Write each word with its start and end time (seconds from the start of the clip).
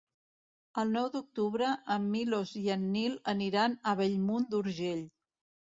El 0.83 0.93
nou 0.95 1.09
d'octubre 1.15 1.73
en 1.97 2.09
Milos 2.15 2.55
i 2.63 2.65
en 2.79 2.89
Nil 2.97 3.19
aniran 3.37 3.79
a 3.93 3.99
Bellmunt 4.05 4.51
d'Urgell. 4.55 5.11